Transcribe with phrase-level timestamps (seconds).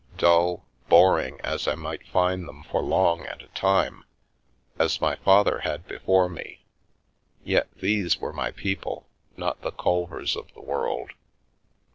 [0.17, 4.03] Dull, boring, as I might find them for long at a time—
[4.79, 6.65] as my father had before me—
[7.43, 9.05] yet these were my people,
[9.37, 11.11] not the Culvers of this world.